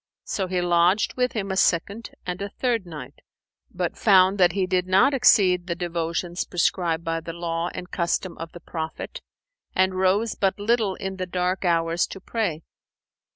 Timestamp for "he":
0.47-0.61, 4.53-4.65